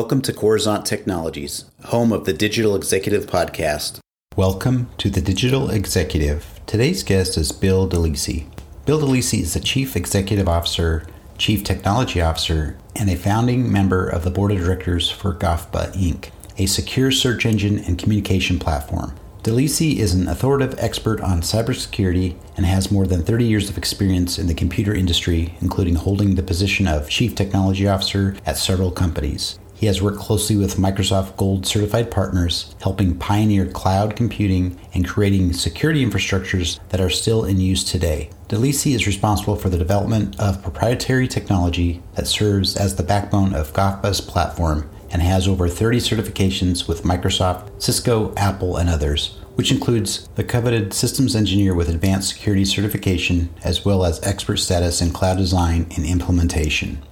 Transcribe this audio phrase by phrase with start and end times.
[0.00, 3.98] Welcome to Coruzant Technologies, home of the Digital Executive Podcast.
[4.34, 6.58] Welcome to the Digital Executive.
[6.64, 8.46] Today's guest is Bill DeLisi.
[8.86, 11.06] Bill DeLisi is the Chief Executive Officer,
[11.36, 16.30] Chief Technology Officer, and a founding member of the Board of Directors for GOFBA Inc.,
[16.56, 19.14] a secure search engine and communication platform.
[19.42, 24.38] DeLisi is an authoritative expert on cybersecurity and has more than 30 years of experience
[24.38, 29.58] in the computer industry, including holding the position of Chief Technology Officer at several companies.
[29.80, 35.54] He has worked closely with Microsoft Gold certified partners, helping pioneer cloud computing and creating
[35.54, 38.28] security infrastructures that are still in use today.
[38.50, 43.72] DeLisi is responsible for the development of proprietary technology that serves as the backbone of
[43.72, 50.28] GOFBA's platform and has over 30 certifications with Microsoft, Cisco, Apple, and others, which includes
[50.34, 55.38] the coveted Systems Engineer with Advanced Security certification, as well as expert status in cloud
[55.38, 57.02] design and implementation.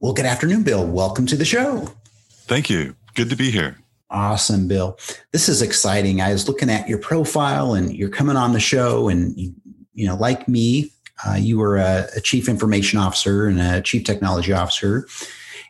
[0.00, 0.86] Well, good afternoon, Bill.
[0.86, 1.88] Welcome to the show.
[2.30, 2.94] Thank you.
[3.14, 3.76] Good to be here.
[4.10, 4.98] Awesome, Bill.
[5.32, 6.20] This is exciting.
[6.20, 9.52] I was looking at your profile and you're coming on the show, and you,
[9.94, 10.92] you know, like me,
[11.26, 15.06] uh, you were a, a chief information officer and a chief technology officer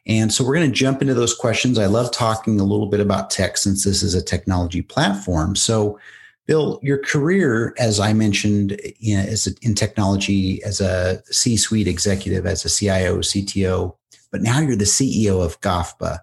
[0.06, 1.78] and so we're going to jump into those questions.
[1.78, 5.56] I love talking a little bit about tech since this is a technology platform.
[5.56, 5.98] So,
[6.46, 11.88] Bill, your career, as I mentioned, you know, as a, in technology as a C-suite
[11.88, 13.96] executive, as a CIO, CTO,
[14.30, 16.18] but now you're the CEO of GOFBA.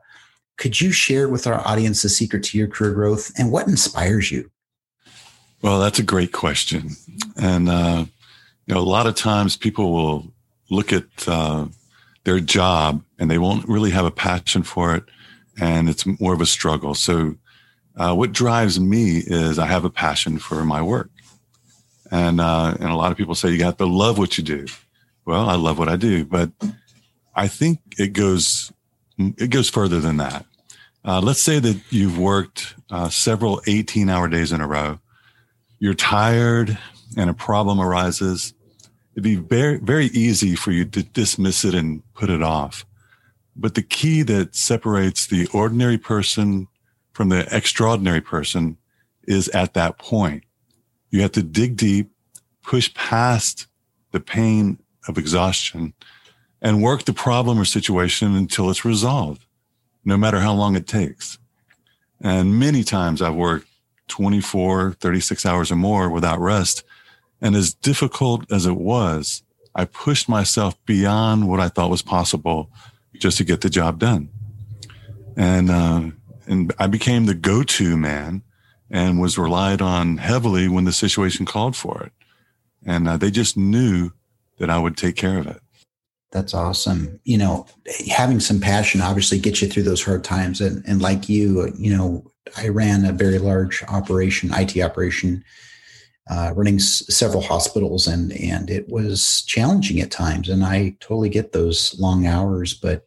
[0.58, 4.32] Could you share with our audience the secret to your career growth and what inspires
[4.32, 4.52] you?
[5.62, 6.90] Well, that's a great question,
[7.38, 8.06] and uh,
[8.66, 10.34] you know, a lot of times people will
[10.70, 11.68] look at uh,
[12.24, 15.04] their job and they won't really have a passion for it.
[15.60, 16.96] And it's more of a struggle.
[16.96, 17.36] So,
[17.96, 21.12] uh, what drives me is I have a passion for my work.
[22.10, 24.66] And, uh, and a lot of people say you have to love what you do.
[25.26, 26.50] Well, I love what I do, but
[27.36, 28.72] I think it goes,
[29.18, 30.46] it goes further than that.
[31.06, 35.00] Uh, let's say that you've worked uh, several 18 hour days in a row.
[35.80, 36.78] You're tired
[37.18, 38.54] and a problem arises
[39.14, 42.86] it'd be very, very easy for you to dismiss it and put it off.
[43.56, 46.68] But the key that separates the ordinary person
[47.14, 48.78] from the extraordinary person
[49.28, 50.44] is at that point.
[51.12, 52.10] You have to dig deep,
[52.64, 53.68] push past
[54.12, 55.94] the pain of exhaustion
[56.64, 59.46] and work the problem or situation until it's resolved,
[60.04, 61.38] no matter how long it takes.
[62.20, 63.68] And many times I've worked
[64.08, 66.84] 24, 36 hours or more without rest
[67.44, 69.44] and as difficult as it was,
[69.76, 72.70] I pushed myself beyond what I thought was possible
[73.16, 74.30] just to get the job done.
[75.36, 76.12] And, uh,
[76.48, 78.44] and I became the go-to man
[78.90, 82.14] and was relied on heavily when the situation called for it.
[82.86, 84.12] And uh, they just knew
[84.58, 85.60] that I would take care of it.
[86.34, 87.20] That's awesome.
[87.24, 87.68] You know,
[88.10, 90.60] having some passion obviously gets you through those hard times.
[90.62, 92.26] And, and like you, you know,
[92.58, 95.46] I ran a very large operation, IT operation
[96.30, 100.50] uh, running s- several hospitals, and and it was challenging at times.
[100.50, 103.06] And I totally get those long hours, but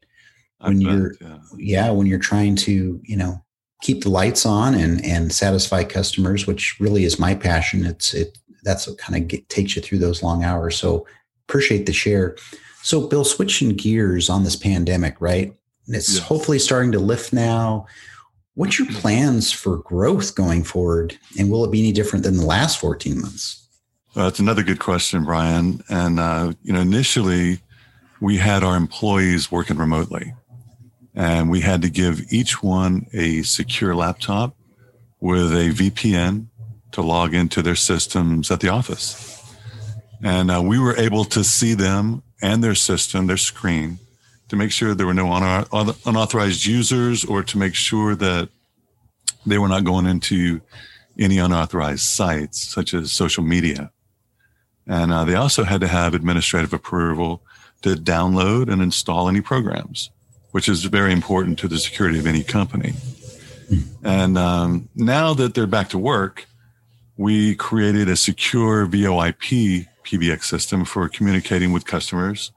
[0.61, 1.39] when you're yeah.
[1.57, 1.91] yeah.
[1.91, 3.43] when you're trying to you know
[3.83, 8.39] keep the lights on and and satisfy customers, which really is my passion, it's it
[8.63, 10.77] that's what kind of get, takes you through those long hours.
[10.77, 11.07] So
[11.49, 12.37] appreciate the share.
[12.83, 15.55] So Bill, switching gears on this pandemic, right?
[15.87, 17.87] And It's hopefully starting to lift now.
[18.55, 21.19] What's your plans for growth going forward?
[21.39, 23.69] And will it be any different than the last 14 months?
[24.15, 25.83] Well, that's another good question, Brian.
[25.89, 27.61] And, uh, you know, initially
[28.21, 30.33] we had our employees working remotely
[31.15, 34.57] and we had to give each one a secure laptop
[35.21, 36.47] with a VPN
[36.93, 39.36] to log into their systems at the office.
[40.27, 44.01] And uh, we were able to see them and their system, their screen,
[44.49, 45.33] to make sure there were no
[46.05, 48.49] unauthorized users or to make sure that
[49.47, 50.61] they were not going into
[51.17, 53.93] any unauthorized sites such as social media.
[54.85, 57.41] And uh, they also had to have administrative approval
[57.83, 60.11] to download and install any programs,
[60.51, 62.95] which is very important to the security of any company.
[64.03, 66.47] And um, now that they're back to work,
[67.17, 72.53] we created a secure VoIP PBX system for communicating with customers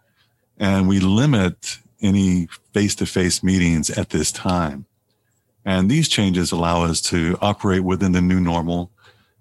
[0.59, 4.85] and we limit any face to face meetings at this time.
[5.65, 8.91] And these changes allow us to operate within the new normal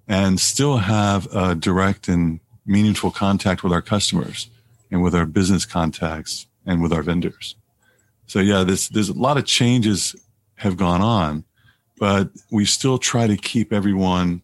[0.06, 4.48] and still have a direct and meaningful contact with our customers
[4.90, 7.56] and with our business contacts and with our vendors.
[8.26, 10.14] So yeah, this, there's a lot of changes
[10.56, 11.44] have gone on,
[11.98, 14.42] but we still try to keep everyone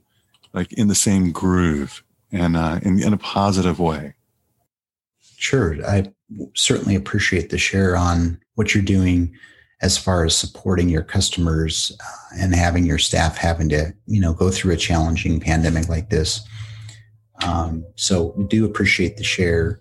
[0.53, 2.03] like in the same groove
[2.35, 4.15] and uh, in, in a positive way.
[5.37, 5.77] Sure.
[5.87, 6.13] I
[6.55, 9.35] certainly appreciate the share on what you're doing
[9.83, 14.33] as far as supporting your customers uh, and having your staff having to you know
[14.33, 16.41] go through a challenging pandemic like this
[17.45, 19.81] um, so we do appreciate the share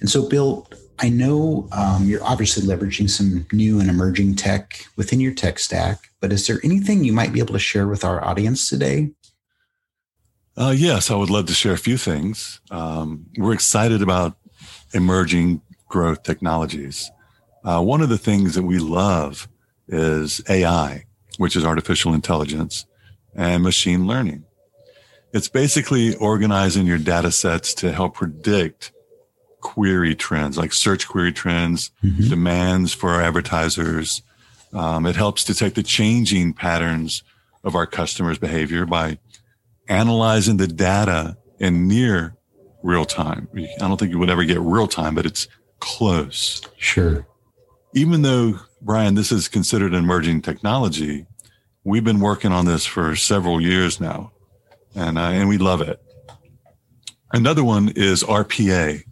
[0.00, 0.68] and so bill
[1.00, 6.10] i know um, you're obviously leveraging some new and emerging tech within your tech stack
[6.20, 9.10] but is there anything you might be able to share with our audience today
[10.56, 14.36] uh, yes i would love to share a few things um, we're excited about
[14.94, 17.10] emerging growth technologies
[17.64, 19.48] uh, one of the things that we love
[19.88, 21.04] is AI,
[21.38, 22.86] which is artificial intelligence
[23.34, 24.44] and machine learning.
[25.32, 28.92] It's basically organizing your data sets to help predict
[29.60, 32.28] query trends, like search query trends, mm-hmm.
[32.28, 34.22] demands for our advertisers.
[34.72, 37.22] Um, it helps detect the changing patterns
[37.62, 39.18] of our customers' behavior by
[39.88, 42.36] analyzing the data in near
[42.82, 43.48] real time.
[43.56, 45.48] I don't think you would ever get real time, but it's
[45.80, 46.62] close.
[46.76, 47.26] Sure
[47.94, 51.26] even though, Brian, this is considered an emerging technology,
[51.84, 54.32] we've been working on this for several years now,
[54.94, 56.00] and, uh, and we love it.
[57.32, 59.02] Another one is RPA,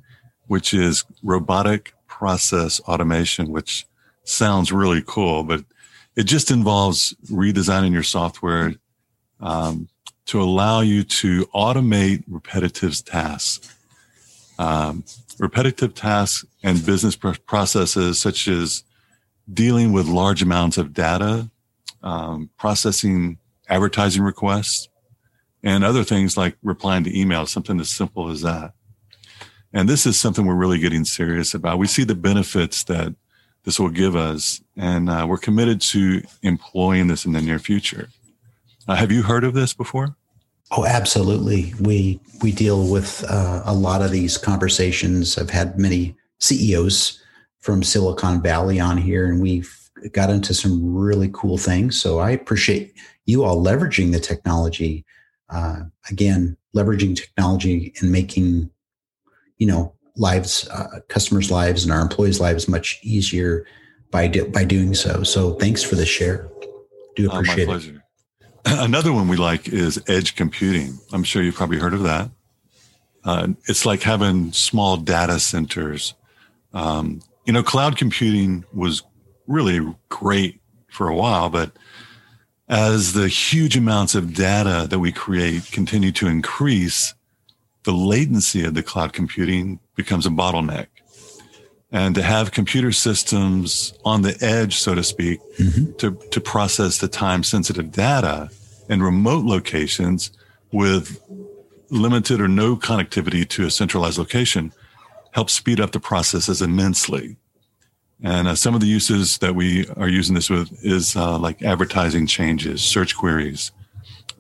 [0.47, 3.87] which is robotic process automation, which
[4.25, 5.65] sounds really cool, but
[6.17, 8.75] it just involves redesigning your software
[9.41, 9.89] um,
[10.31, 13.77] to allow you to automate repetitive tasks.
[14.61, 15.03] Um,
[15.41, 18.85] repetitive tasks and business processes such as
[19.53, 21.51] dealing with large amounts of data,
[22.05, 23.39] um, processing
[23.69, 24.89] advertising requests,
[25.65, 28.73] and other things like replying to emails, something as simple as that.
[29.73, 31.81] And this is something we're really getting serious about.
[31.81, 33.17] We see the benefits that
[33.65, 38.11] this will give us, and uh, we're committed to employing this in the near future.
[38.87, 40.17] Uh, have you heard of this before?
[40.73, 41.75] Oh, absolutely.
[41.81, 45.37] We we deal with uh, a lot of these conversations.
[45.37, 47.21] I've had many CEOs
[47.59, 49.77] from Silicon Valley on here, and we've
[50.13, 52.01] got into some really cool things.
[52.01, 52.95] So I appreciate
[53.27, 55.05] you all leveraging the technology.
[55.49, 58.71] Uh, again, leveraging technology and making
[59.59, 63.67] you know lives, uh, customers' lives, and our employees' lives much easier
[64.13, 65.25] by do, by doing so.
[65.25, 66.49] So thanks for the share.
[67.17, 68.00] Do oh, appreciate it.
[68.67, 70.99] Another one we like is edge computing.
[71.13, 72.31] I'm sure you've probably heard of that.
[73.25, 76.15] Uh, it's like having small data centers.
[76.73, 79.03] Um, you know, cloud computing was
[79.47, 81.73] really great for a while, but
[82.69, 87.15] as the huge amounts of data that we create continue to increase,
[87.85, 90.87] the latency of the cloud computing becomes a bottleneck.
[91.93, 95.93] And to have computer systems on the edge, so to speak, mm-hmm.
[95.97, 98.49] to, to process the time sensitive data
[98.89, 100.31] in remote locations
[100.73, 101.21] with
[101.91, 104.73] limited or no connectivity to a centralized location
[105.33, 107.37] helps speed up the processes immensely.
[108.23, 111.63] And uh, some of the uses that we are using this with is uh, like
[111.63, 113.73] advertising changes, search queries,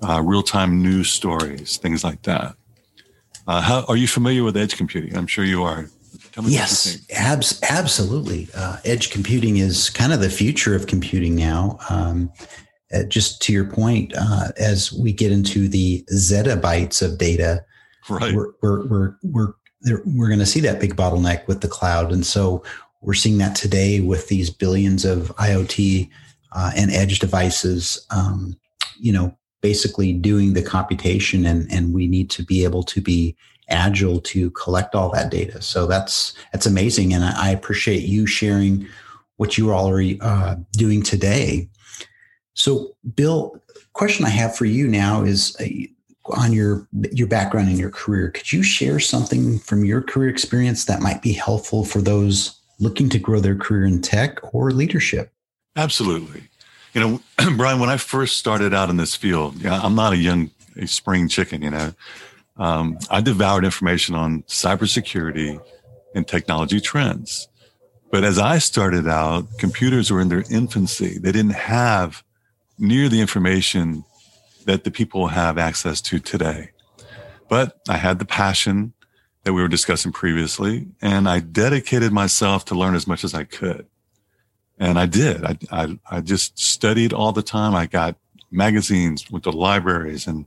[0.03, 2.55] uh, real time news stories, things like that.
[3.46, 5.17] Uh, how are you familiar with edge computing?
[5.17, 5.88] I'm sure you are.
[6.43, 8.49] Yes, abs- absolutely.
[8.55, 11.79] Uh, edge computing is kind of the future of computing now.
[11.88, 12.32] Um,
[12.93, 17.65] uh, just to your point, uh, as we get into the zettabytes of data,
[18.09, 18.35] right.
[18.35, 19.55] we're we're we're we're,
[20.05, 22.65] we're going to see that big bottleneck with the cloud, and so
[23.01, 26.08] we're seeing that today with these billions of IoT
[26.53, 28.06] uh, and edge devices.
[28.10, 28.56] Um,
[28.99, 33.36] you know, basically doing the computation, and and we need to be able to be
[33.69, 35.62] agile to collect all that data.
[35.62, 38.86] So that's that's amazing, and I, appreciate you sharing
[39.36, 41.70] what you are already uh, doing today
[42.55, 43.62] so, Bill,
[43.94, 45.64] question I have for you now is uh,
[46.34, 48.31] on your your background and your career.
[48.31, 53.08] Could you share something from your career experience that might be helpful for those looking
[53.10, 55.32] to grow their career in tech or leadership?
[55.76, 56.50] Absolutely.
[56.93, 57.20] You know,
[57.56, 61.29] Brian, when I first started out in this field, I'm not a young a spring
[61.29, 61.63] chicken.
[61.63, 61.93] You know,
[62.56, 65.61] um, I devoured information on cybersecurity
[66.15, 67.49] and technology trends.
[68.11, 71.19] But as I started out, computers were in their infancy.
[71.19, 72.25] They didn't have
[72.79, 74.05] near the information
[74.65, 76.70] that the people have access to today.
[77.49, 78.94] But I had the passion
[79.44, 83.44] that we were discussing previously, and I dedicated myself to learn as much as I
[83.44, 83.87] could.
[84.81, 85.44] And I did.
[85.44, 87.75] I, I, I just studied all the time.
[87.75, 88.17] I got
[88.51, 90.39] magazines, went to libraries, and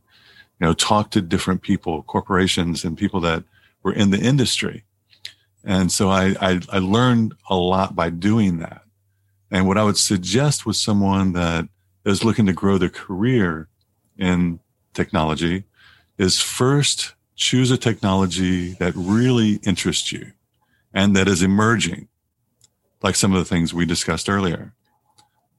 [0.60, 3.44] you know talked to different people, corporations, and people that
[3.84, 4.84] were in the industry.
[5.64, 8.84] And so I, I, I learned a lot by doing that.
[9.50, 11.70] And what I would suggest with someone that
[12.06, 13.70] is looking to grow their career
[14.18, 14.60] in
[14.94, 15.64] technology
[16.18, 20.32] is first choose a technology that really interests you
[20.94, 22.08] and that is emerging,
[23.04, 24.74] like some of the things we discussed earlier.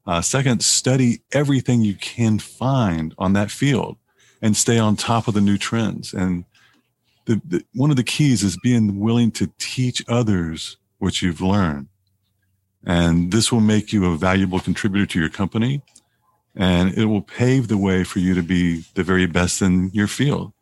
[0.07, 3.97] Uh, second, study everything you can find on that field
[4.43, 6.13] and stay on top of the new trends.
[6.13, 6.45] And
[7.27, 11.89] the, the, one of the keys is being willing to teach others what you've learned.
[12.87, 15.83] And this will make you a valuable contributor to your company.
[16.55, 20.07] And it will pave the way for you to be the very best in your
[20.07, 20.53] field.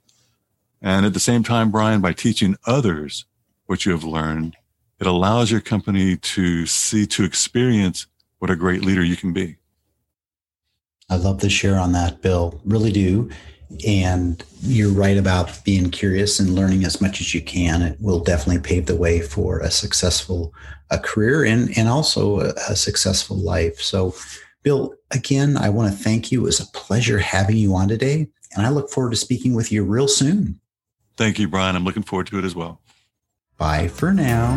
[0.81, 3.25] And at the same time, Brian, by teaching others
[3.67, 4.57] what you have learned,
[5.03, 8.07] it allows your company to see, to experience
[8.39, 9.57] what a great leader you can be.
[11.11, 12.61] I love the share on that, Bill.
[12.65, 13.29] Really do.
[13.85, 17.83] And you're right about being curious and learning as much as you can.
[17.83, 20.55] It will definitely pave the way for a successful
[20.93, 23.81] a career and, and also a, a successful life.
[23.81, 24.15] So,
[24.63, 26.43] Bill, again, I want to thank you.
[26.43, 28.29] It was a pleasure having you on today.
[28.55, 30.61] And I look forward to speaking with you real soon.
[31.17, 31.75] Thank you, Brian.
[31.75, 32.82] I'm looking forward to it as well.
[33.63, 34.57] Bye for now.